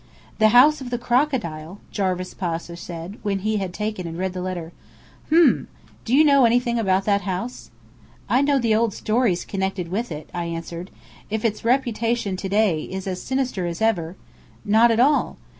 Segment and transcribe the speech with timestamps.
[0.39, 4.41] "The House of the Crocodile," Jarvis Pasha said, when he had taken and read the
[4.41, 4.71] letter.
[5.27, 5.67] "H'm!
[6.05, 7.69] Do you know anything about that house?"
[8.27, 10.89] "I know the old stories connected with it," I answered.
[11.29, 14.15] "If it's reputation to day is as sinister as ever."
[14.65, 15.37] "Not at all.